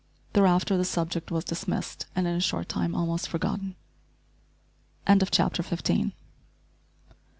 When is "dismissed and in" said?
1.45-2.33